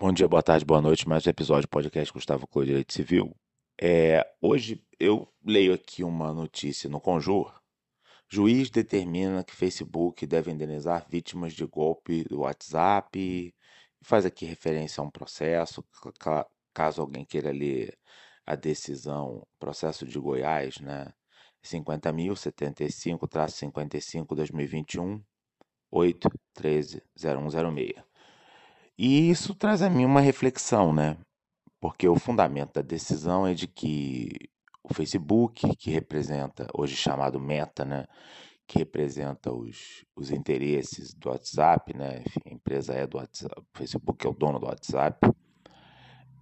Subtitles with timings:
[0.00, 1.08] Bom dia, boa tarde, boa noite.
[1.08, 3.34] Mais um episódio do podcast Gustavo Clô Direito Civil.
[3.82, 7.52] É, hoje eu leio aqui uma notícia no Conjur.
[8.28, 13.52] Juiz determina que Facebook deve indenizar vítimas de golpe do WhatsApp.
[14.00, 15.84] Faz aqui referência a um processo.
[16.72, 17.98] Caso alguém queira ler
[18.46, 21.12] a decisão, processo de Goiás, né?
[21.64, 25.20] 50.075-55 2021
[25.90, 28.07] 8 13 0106.
[28.98, 31.16] E isso traz a mim uma reflexão, né?
[31.80, 34.28] Porque o fundamento da decisão é de que
[34.82, 38.06] o Facebook, que representa, hoje chamado Meta, né?
[38.66, 42.22] Que representa os, os interesses do WhatsApp, né?
[42.26, 45.30] Enfim, a empresa é do WhatsApp, o Facebook é o dono do WhatsApp.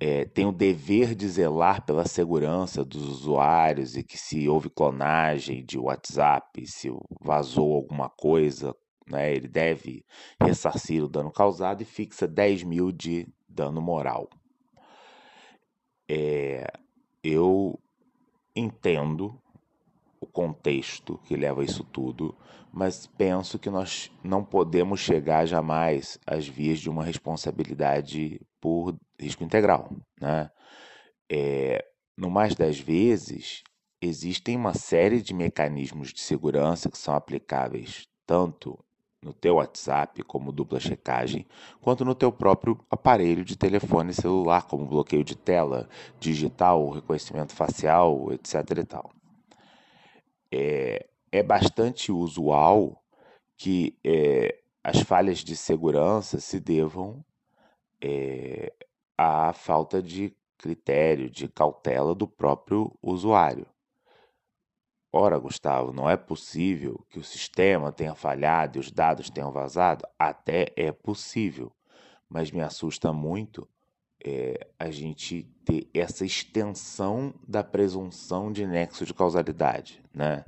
[0.00, 5.62] É, tem o dever de zelar pela segurança dos usuários e que se houve clonagem
[5.62, 6.88] de WhatsApp, se
[7.20, 8.74] vazou alguma coisa
[9.08, 9.32] né?
[9.34, 10.04] Ele deve
[10.40, 14.28] ressarcir o dano causado e fixa 10 mil de dano moral.
[16.08, 16.66] É,
[17.22, 17.78] eu
[18.54, 19.40] entendo
[20.20, 22.34] o contexto que leva a isso tudo,
[22.72, 29.44] mas penso que nós não podemos chegar jamais às vias de uma responsabilidade por risco
[29.44, 29.90] integral.
[30.20, 30.50] Né?
[31.30, 31.84] É,
[32.16, 33.62] no mais das vezes,
[34.00, 38.78] existem uma série de mecanismos de segurança que são aplicáveis tanto
[39.22, 41.46] no teu WhatsApp como dupla checagem,
[41.80, 45.88] quanto no teu próprio aparelho de telefone celular, como bloqueio de tela,
[46.20, 48.78] digital, reconhecimento facial, etc.
[48.78, 49.10] E tal.
[50.52, 53.02] É, é bastante usual
[53.56, 57.24] que é, as falhas de segurança se devam
[58.00, 58.72] é,
[59.18, 63.66] à falta de critério, de cautela do próprio usuário.
[65.18, 70.04] Ora, Gustavo, não é possível que o sistema tenha falhado e os dados tenham vazado?
[70.18, 71.72] Até é possível,
[72.28, 73.66] mas me assusta muito
[74.22, 80.44] é, a gente ter essa extensão da presunção de nexo de causalidade, né?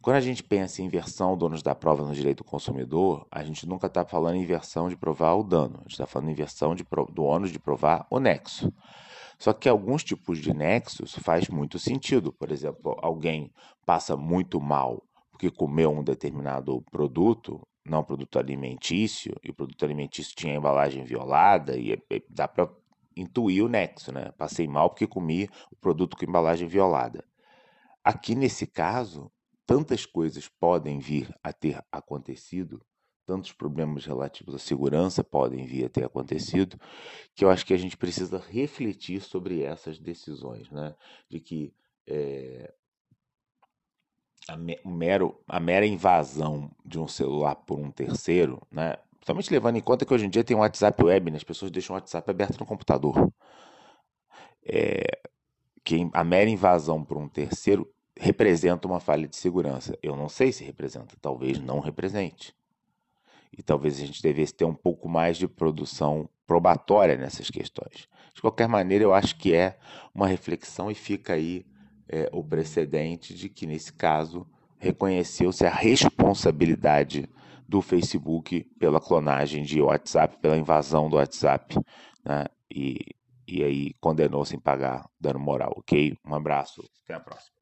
[0.00, 3.66] Quando a gente pensa em inversão donos da prova no direito do consumidor, a gente
[3.66, 6.76] nunca está falando em inversão de provar o dano, a gente está falando em inversão
[6.76, 8.72] de, do ônus de provar o nexo.
[9.40, 12.30] Só que alguns tipos de nexos faz muito sentido.
[12.30, 13.50] Por exemplo, alguém
[13.86, 20.36] passa muito mal porque comeu um determinado produto, não produto alimentício, e o produto alimentício
[20.36, 21.98] tinha embalagem violada, e
[22.28, 22.70] dá para
[23.16, 24.30] intuir o nexo, né?
[24.36, 27.24] Passei mal porque comi o produto com embalagem violada.
[28.04, 29.32] Aqui nesse caso,
[29.66, 32.84] tantas coisas podem vir a ter acontecido
[33.30, 36.76] tantos problemas relativos à segurança podem vir a ter acontecido,
[37.32, 40.96] que eu acho que a gente precisa refletir sobre essas decisões, né?
[41.28, 41.72] De que
[42.08, 42.74] é,
[44.48, 48.96] a, mero, a mera invasão de um celular por um terceiro, né?
[49.12, 51.36] Principalmente levando em conta que hoje em dia tem um WhatsApp web, né?
[51.36, 53.32] as pessoas deixam o WhatsApp aberto no computador.
[54.64, 55.04] É,
[55.84, 59.96] que a mera invasão por um terceiro representa uma falha de segurança.
[60.02, 62.58] Eu não sei se representa, talvez não represente
[63.56, 68.08] e talvez a gente devesse ter um pouco mais de produção probatória nessas questões.
[68.34, 69.78] De qualquer maneira, eu acho que é
[70.14, 71.66] uma reflexão e fica aí
[72.08, 74.46] é, o precedente de que, nesse caso,
[74.78, 77.28] reconheceu-se a responsabilidade
[77.68, 81.76] do Facebook pela clonagem de WhatsApp, pela invasão do WhatsApp,
[82.24, 82.46] né?
[82.68, 82.98] e,
[83.46, 86.16] e aí condenou sem pagar dano moral, ok?
[86.26, 87.59] Um abraço, até a próxima.